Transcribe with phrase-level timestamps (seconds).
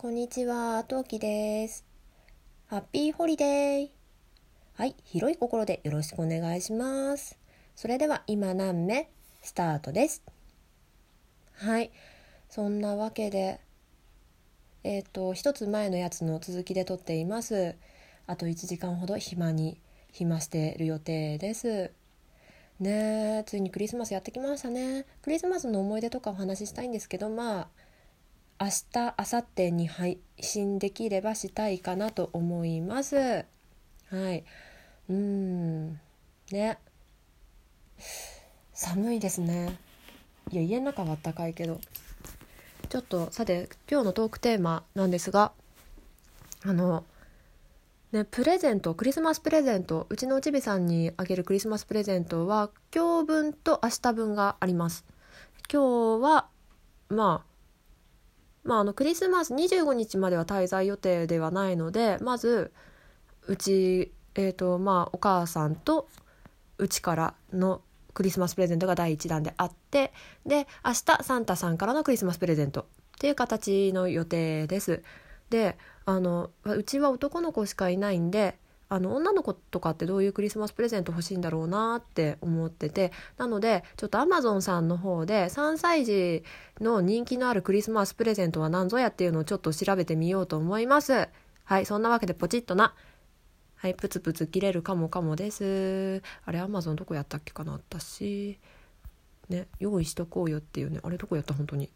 [0.00, 1.84] こんにちは、トウキです。
[2.68, 3.88] ハッピーホリデー。
[4.72, 7.38] はい、広い心でよろしくお願いします。
[7.76, 9.10] それでは今何目？
[9.42, 10.22] スタートです。
[11.52, 11.90] はい、
[12.48, 13.60] そんなわけで、
[14.84, 17.76] えっ、と、一つ前のやつの続きで撮っています。
[18.26, 19.82] あと1時間ほど暇に、
[20.12, 21.90] 暇してる予定です。
[22.78, 25.04] ねえ、ついにクリスマスやってきましたね。
[25.20, 27.68] クリスマスの思い出とかお話ししたいんですけど、まあ、
[28.60, 33.16] 明日明後日に配信できればしたいかなと思います。
[33.16, 33.44] は
[34.32, 34.44] い。
[35.08, 35.92] うん。
[36.52, 36.78] ね。
[38.74, 39.78] 寒いですね。
[40.50, 41.80] いや家の中は暖かいけど。
[42.90, 45.52] ちょっとさて今日のトークテーマなんですが
[46.64, 47.04] あの
[48.10, 55.04] ねプレゼントクリスマスプレゼントうちのおちびさんにあげるクリスマスプレゼントは今日分と明日分があります。
[55.72, 56.48] 今日は
[57.08, 57.49] まあ
[58.64, 62.72] まあ、あのクリスマス25日までは滞在予定ではないのでまず
[63.46, 66.08] うち、えーとまあ、お母さんと
[66.78, 70.12] うちからのクリスマスプレゼントが第1弾であって
[70.44, 72.84] で明日サンタさんからのクリスマスプレゼントっ
[73.18, 75.02] ていう形の予定です。
[75.50, 78.56] であのうちは男の子しかいないんで
[78.92, 86.42] あの女の子とかってどういうクリスマスプレゼント欲しいんだろうなって思っててなのでちょっとアマゾンさんの方で3歳児
[86.80, 91.28] の人気のあるクリスマスプレゼントは何ぞやっていうのをちょっと調べてみようと思います。
[91.62, 92.94] はいそんなわけでポチッとな。
[93.76, 96.20] はいプツプツ切れるかもかもです。
[96.44, 98.58] あれアマゾンどこやったっけかな私。
[99.48, 100.98] ね用意しとこうよっていうね。
[101.04, 101.90] あれどこやった本当に。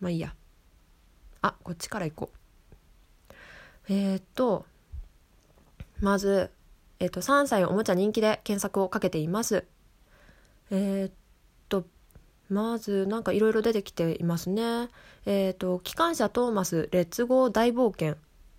[0.00, 0.34] まあいいや。
[1.40, 2.42] あこっちから行こう。
[3.88, 4.66] えー、っと
[6.02, 6.50] まず、
[6.98, 9.64] えっと、3歳おもちゃ人気で検索をかけています。
[10.72, 11.12] えー、っ
[11.68, 11.84] と、
[12.50, 14.88] まず、なんかいろいろ出てきていますね。
[15.26, 18.16] えー、っと、機関車トーマス、レッツゴー大冒険。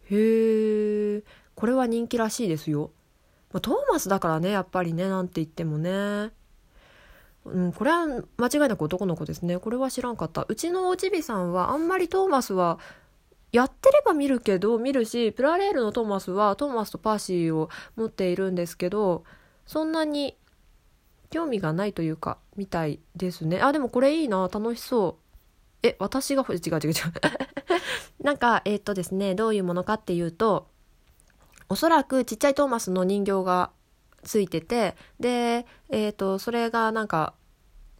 [0.10, 2.92] へえ、これは人気らしいですよ。
[3.52, 6.32] まあ、トーマスだからね、やっぱりね、なんて言ってもね。
[7.44, 8.08] うん、これは
[8.38, 9.60] 間違いなく男の子ですね。
[9.60, 10.46] これは知らんかった。
[10.48, 12.80] うちのおちびさんはあんまりトーマスは
[13.54, 19.24] やってれば見るけど見るしプラレールのトーマスはトーマスとパーシーを持っているんですけど
[19.68, 20.36] そんなに
[21.30, 23.62] 興味がないというかみたいですね。
[23.62, 25.88] あでもこれいいな楽しそう。
[25.88, 26.94] え私が違う違う違う。
[28.24, 30.68] なんかえー、っとですねどういうものかっていうと
[31.70, 33.72] おそらくちっちゃいトーマスの人形が
[34.24, 37.34] ついててでえー、っとそれがなんか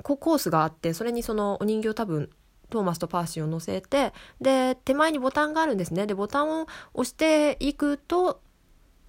[0.02, 2.30] コースがあってそれにそのお人形多分
[2.74, 6.08] トーマスとパーシーを乗せてで手前にボタンがあるんですね。
[6.08, 8.42] でボタンを押していくと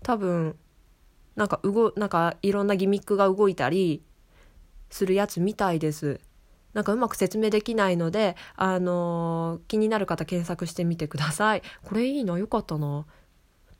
[0.03, 0.55] 多分
[1.35, 4.03] なんか動なんかいろんなギミックが動いたり
[4.91, 6.21] するやつみたいです。
[6.75, 11.63] なんかうまく説明できないのであのー、気になる方検索してみてください。
[11.85, 13.07] これいいなよかったな。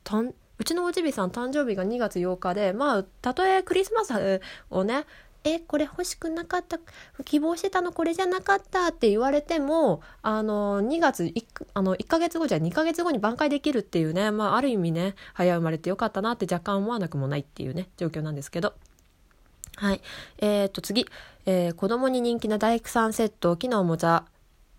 [0.03, 4.41] たんうちのおじびさん誕生日が2月8日でまあたとえクリスマス
[4.71, 5.05] をね
[5.47, 6.79] えこれ欲しくなかった？
[7.23, 7.91] 希望してたの？
[7.93, 8.87] これじゃなかった？
[8.87, 11.45] って言われてもあの2月 1,
[11.75, 18.73] あの1ヶ月後じゃ2ヶ月後に挽回できるっていうね、まあ、ある意味ね早生まれてよかったなって若干思わなくもないっていうね状況なんですけど。
[19.77, 20.01] はい。
[20.39, 21.05] えー、っと次、
[21.45, 24.25] えー、子供に人気な大工さんセット木のおもちゃ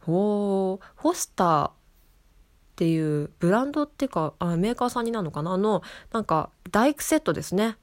[0.00, 0.86] ほー。
[0.96, 1.72] ホスターっ
[2.74, 5.56] ていうブランドっていうかあメーカーさんになるのかな？
[5.56, 7.76] のなんか大工セットですね。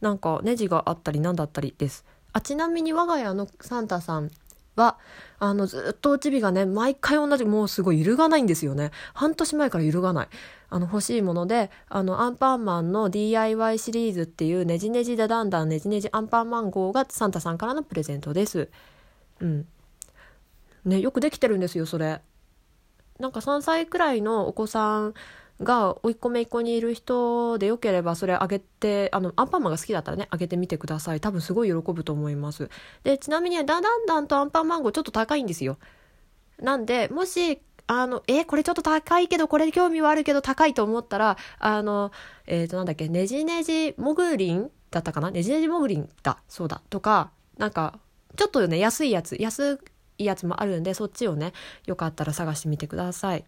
[0.00, 2.04] なんかネジがあったりなんだったりです。
[2.32, 4.30] あちなみに我が家のサンタさん
[4.76, 4.98] は
[5.38, 8.90] あのずっとおちびがね毎回同じもうすごい揺るがないんですよね。
[9.14, 10.28] 半年前から揺るがない。
[10.68, 18.68] あの欲しいものであのアンパンマンの DIY シリーズっていうねじねじだだんだんねじねじアンパンマン号がサンタさんからのプレゼントです。
[19.40, 19.66] うん。
[20.84, 22.20] ねよくできてるんですよそれ。
[23.18, 25.14] なんか3歳くらいのお子さん
[25.62, 31.20] が甥っ子姪っ子にいる人でよければそれあげてあのアンパンマンが好きだったらねあげてみてください。
[31.20, 32.70] 多分すごい喜ぶと思います。
[33.04, 35.78] でちなみにダダンダンとアンパンマンゴーちょっと高いんですよ。
[36.58, 42.12] なんでもしあのえこれちょっと高いけどこれ興味はあるけど高いと思ったらあの
[42.46, 45.30] えっ、ー、となんだっけねじねじモグリンだったかな？
[45.30, 46.80] ねじねじモグリンだそうだ。
[46.88, 47.98] とかなんか
[48.36, 49.78] ちょっとね安いやつ安
[50.18, 51.52] いやつもあるんでそっちをね
[51.86, 53.44] よかったら探してみてください。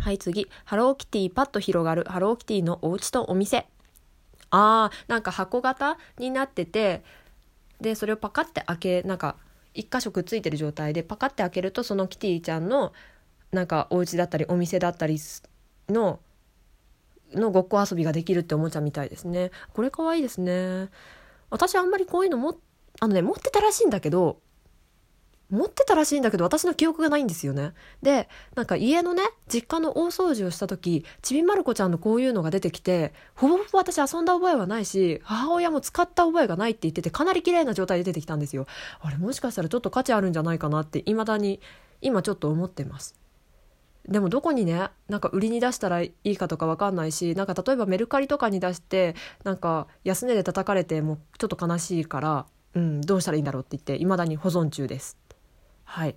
[0.00, 0.48] はい次。
[0.64, 3.66] ハローキティパッと広がるハローキティのお家とお店。
[4.50, 7.02] あー、なんか箱型になってて、
[7.80, 9.36] で、それをパカって開け、なんか
[9.76, 12.92] 一箇所くっついてる状態でパカって開けるとそのキティちゃんの
[13.52, 15.18] なんかお家だったりお店だったり
[15.88, 16.18] の
[17.34, 19.50] のごっこ遊びができるっておもちゃみたいですね。
[19.74, 20.88] これかわいいですね。
[21.50, 22.58] 私あんまりこういうのも
[23.00, 24.40] あのね持ってたらしいんだけど
[25.50, 27.72] 持ってたらしいんだけど私の記憶がないんですよね。
[28.02, 38.66] でなんか家のね実家の大掃除をした時ちびまる子ちゃんのこういうのが出てきてほぼほぼ私遊んだ覚えはないし母親も使った覚えがないって言っててかなり綺麗な状態で出てきたんですよ。
[39.00, 41.60] あれもしかしたらちょっと価値あるんじゃないかなって未だに
[42.00, 43.14] 今ちょっと思ってます。
[44.08, 49.14] でもどこにねなんか売りに出したらいいかとか分かんないしなんか例えばメルカリとかに出して
[49.44, 55.18] なんか安値で叩かれてもちょっと悲しいから、うん、どうしたらいいんだろうって言っていまだに保存中です。
[55.86, 56.16] はい。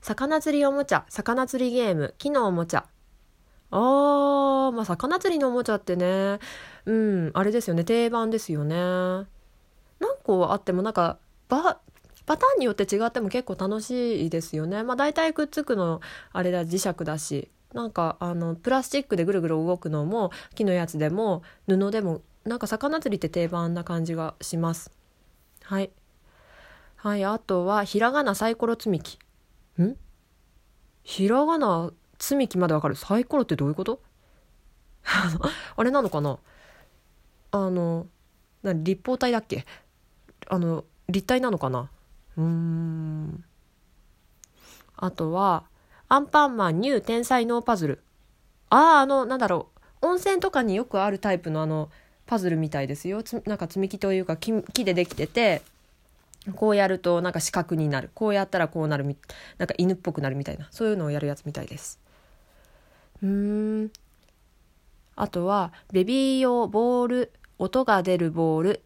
[0.00, 2.86] 魚釣りおもちゃ、魚釣りゲーム、木のおもちゃ。
[3.70, 6.38] あー、まあ、魚釣りのおもちゃってね、
[6.86, 8.74] うん、あれですよね、定番ですよね。
[8.76, 9.26] 何
[10.24, 11.78] 個あってもなんか、ば、
[12.24, 14.82] パターンによって違っても結構楽しいですよね。
[14.84, 16.00] まあ大体くっつくの、
[16.32, 17.50] あれだ、磁石だし。
[17.72, 24.92] なんか、あの、プラスチックでぐるぐる動くのも、木のやつでも、布でも、なんか魚釣りって定番な感じがします。
[25.62, 25.90] はい。
[27.02, 29.18] はい、あとは、ひらがなサイコロ積み木。
[29.82, 29.96] ん？
[31.02, 31.90] ひらがな
[32.20, 34.00] 積み木までわかるサイコロってどういうこと？
[35.02, 36.38] あれなのかな？
[37.50, 38.06] あの、
[38.62, 39.66] な立方体だっけ？
[40.46, 41.90] あの、立体なのかな？
[42.36, 43.44] うーん。
[44.96, 45.64] あとは、
[46.08, 48.00] アンパンマンニュー天才ノーパズル。
[48.70, 49.70] ああ、あの、なんだろ
[50.02, 50.06] う。
[50.06, 51.90] 温泉とかによくあるタイプのあの、
[52.26, 53.24] パズルみたいですよ。
[53.46, 55.62] なんか積み木というか木木でできてて、
[56.56, 58.10] こうやるとなんか四角になる。
[58.14, 59.16] こうやったらこうなるみ
[59.58, 60.68] なんか犬っぽくなるみたいな。
[60.70, 62.00] そういうのをやるやつみたいです。
[63.22, 63.90] うん。
[65.14, 68.82] あとはベビー用ボール音が出るボール。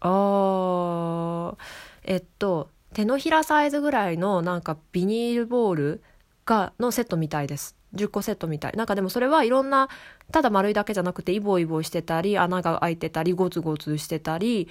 [0.00, 1.56] あー。
[2.04, 6.02] えっと手のひらサイズぐらいのなんかビニールボール
[6.46, 7.76] がのセットみたいです。
[7.94, 8.72] 10個セットみたい。
[8.72, 9.88] なんかでもそれはいろんな
[10.32, 14.68] ただ丸いだけじゃなくてイボイボしてたり穴が開いてたりゴツゴツしてたり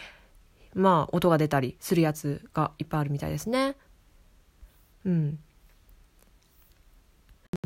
[0.75, 3.75] まあ音が出たりするやつがいっぱいあるみたいですね。
[5.05, 5.39] うん。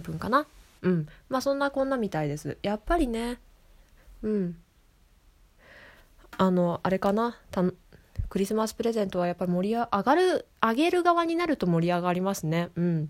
[0.03, 0.45] 分かな？
[0.83, 1.07] うん。
[1.27, 2.57] まあそんなこんなみたいです。
[2.61, 3.39] やっぱりね、
[4.21, 4.57] うん。
[6.37, 7.37] あの、あれかな？
[7.51, 7.63] た
[8.29, 12.69] クリスマスプレゼントはやっぱり盛り上がる、上げる側になると盛り上がりますね。
[12.75, 13.09] うん。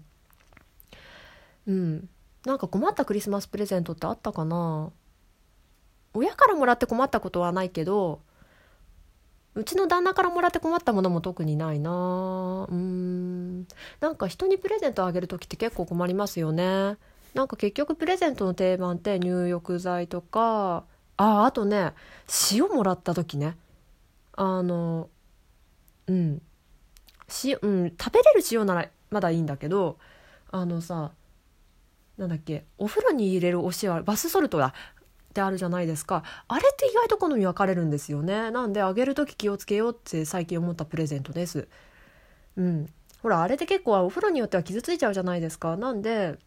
[1.68, 2.10] うん。
[2.46, 4.92] なんか困ったクリスマスプレゼントってあったかな？
[6.14, 8.22] 親からもらって困ったことはないけど
[9.56, 12.68] うちの旦那からもらって困ったものも特にないな。
[12.70, 13.68] うん。
[14.00, 16.98] なんか人にプレゼントあげる時って結構困りますよね。
[17.34, 20.86] なんか結局プレゼントの定番って入浴剤とか。
[21.18, 21.94] ああとね
[22.52, 23.58] 塩もらった時ね。
[24.34, 25.10] あの
[26.08, 26.42] うん。
[27.44, 29.98] 塩、うん、食べれる塩ならまだいいんだけど
[30.52, 31.12] あのさ
[32.18, 34.74] なんだっけお風呂に入れるお塩バスソルトだ。
[35.40, 36.24] ってあるじゃないですか。
[36.48, 38.52] あれって意外と好み分かれるんですよね。
[38.52, 41.68] なんであげる時気をつけようって最近思ったプレゼントです。
[42.58, 42.90] うん。
[43.22, 45.78] ほらあれって結構お風呂によっては傷ついちゃうじゃないですか。
[45.78, 46.38] なんで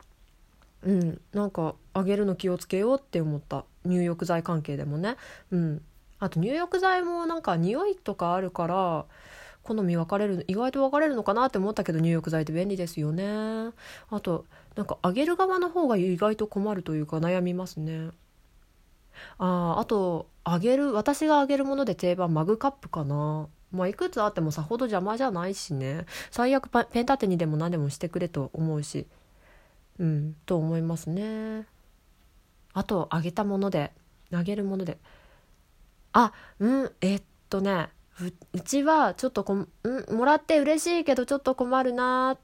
[0.83, 1.21] うん。
[1.33, 3.65] なんかあげるの気をつけようって思った。
[3.85, 5.17] 入浴剤関係でもね。
[5.51, 5.83] うん。
[6.19, 9.07] あと入浴剤もなんか匂いとかあるから
[9.65, 13.25] 好み分かれる意外と分かれるのかなって思ったけど入浴剤って便利ですよね。
[14.11, 14.45] あと
[14.77, 18.11] なんかあげる側の方が意外と困るというか悩みますね。
[19.45, 23.49] ああとあげる私があげるもので定番マグカップかな。
[23.73, 26.07] まあいくつあってもさほど邪魔じゃないしね。
[26.31, 29.09] 最悪ペン立てにでも何でもしてくれと思うし。
[29.99, 31.67] うんと思いますね。
[32.73, 33.91] あとあげたもので
[34.33, 34.99] あげるもので。
[36.13, 37.89] あうんえっとね
[38.53, 39.69] うちはちょっとこん
[40.11, 42.39] もらって嬉しいけどちょっと困るなっ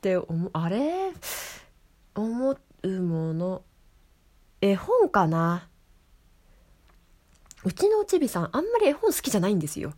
[0.00, 1.12] て思あれ？
[2.14, 3.62] 思うもの。
[4.62, 5.68] 絵本かな？
[7.64, 9.92] うちのおちびさんあんまり絵本好きじゃないんですよ。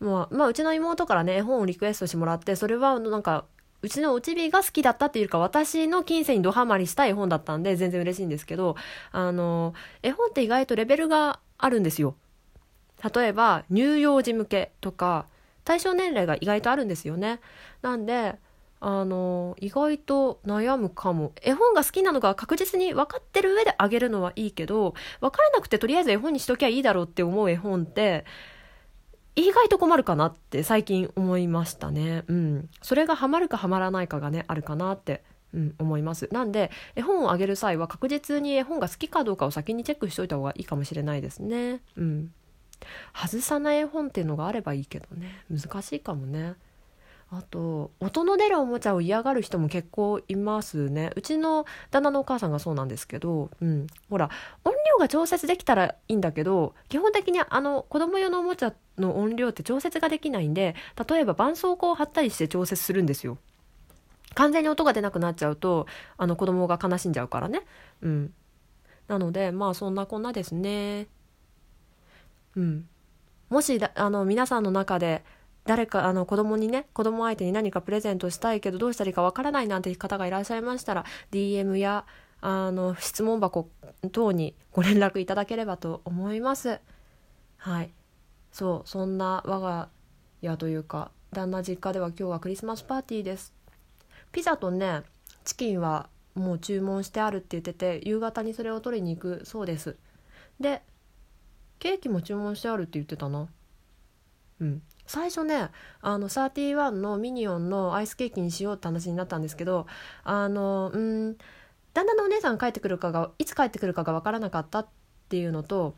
[0.00, 3.46] まあ、まあ、うちの妹からね絵本をリクエストしてもらってそれはなんか
[3.82, 8.76] うちのおちびが好きだったっていうか私の金銭にドハマりした絵本だったんで全然嬉しいんですけど
[9.12, 12.14] あの絵本って意外とレベルがあるんですよ。
[13.14, 15.26] 例えば乳幼児向けとか
[15.64, 17.40] 対象年齢が意外とあるんですよね。
[17.82, 18.36] なんで
[18.88, 28.24] あの意外と悩むかも絵本が好きなのが確実に分かってる上であげるのはいいけど分からなくてとりあえず絵本にしときゃいいだろうって思う絵本って
[29.34, 32.22] 意外と困るかなって最近思いましたね。
[32.28, 32.70] うん。
[32.80, 36.28] それがハマるかハマらないかがねあるかなってうん、思います。
[36.30, 41.80] なんで絵本をあげる際は確実に絵本が好きかどうかを先にチェックしといた方がいいかもしれないですね。
[41.96, 42.32] うん。
[43.12, 45.44] 外さない絵本っていうのがあればいいけどね。
[45.50, 46.54] 難しいかもね。
[47.30, 51.10] あと音の出るおもちゃを嫌がる人も結構いますね。
[51.16, 54.30] うちの旦那のお母さんがそうなんですけど、うん、ほら
[54.64, 60.76] 音量が調節できたらいいんだけど基本的にあの子供用のおもちゃの音量って調節ができないんで
[61.08, 63.38] 例えば絆創膏を貼ったりして調節するんですよ。
[64.34, 65.86] 完全に音が出なくなっちゃうと
[66.18, 67.62] あの子供が悲しんじゃうからね。
[68.02, 68.32] うん。
[69.08, 71.08] なのでまあそんなこんなですね。
[72.54, 72.88] うん。
[73.48, 75.24] もしあの皆さんの中で
[75.66, 82.06] 誰かあの子供にね子供相手に何かプレゼントしたいけどどうしたらいいかわからないなんて方がいらっしゃいましたら DM や
[82.40, 83.68] あの質問箱
[84.12, 86.80] 等にご連絡いただければと思います。
[87.56, 87.90] はい。
[88.52, 89.88] そうそんな我が
[90.40, 93.52] 家というか旦那実家では今日はクリスマスパーティーです。
[94.32, 95.02] ピザとね
[95.44, 99.96] チキンはもう注文してあるって言ってて夕方にそれを取りに行くそうです。
[100.60, 100.82] で
[101.78, 103.48] ケーキも注文してあるって言ってたな
[104.60, 104.82] うん。
[105.06, 105.70] 最初ね
[106.00, 109.86] あの31のミニオンのアイスケーキにしようって話になったんですけど
[110.24, 111.36] あのうん
[111.94, 114.88] 旦那のお姉さん帰ってくるかがいつ帰ってくるかが分からなかったっ
[115.28, 115.96] ていうのと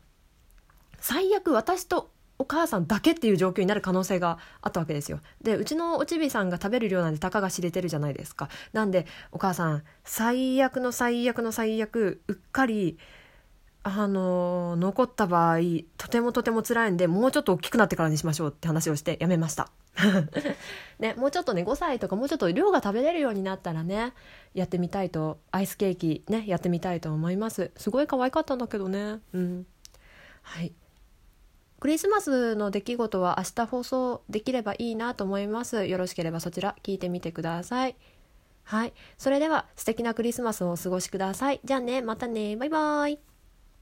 [1.01, 5.21] 最悪私とお母さんだけっていう状況になる可能性があったわけですよ。
[5.43, 8.49] でうちのおちびさんが食べる量なんてたかが知れてるじゃないですか。
[8.73, 12.97] なんでお母さん最悪の最悪の最悪うっかり
[13.89, 15.59] あの残った場合
[15.97, 19.71] とてもとても辛いんでもうちょっと大きくなってからにしましょうって話をしてやめました。
[21.01, 24.13] ね、もうちょっとね5歳とかもうちょっと量が食べれるようになったらね
[24.55, 27.73] やってみたいとアイスケーキねやってみたいと思います。
[27.77, 29.21] すごい可愛かったんだけどね。
[29.33, 29.67] うん。
[30.43, 30.73] はい。
[31.81, 35.87] クリスマスの出来事は明日放送できればいいなと思います。
[35.87, 37.97] よろしければそちら聞いてみてください。
[38.65, 38.93] はい。
[39.17, 41.61] それでは素敵なクリスマスをお過ごしください。
[41.65, 42.57] じゃあねまたね。
[42.57, 43.28] バイバーイ。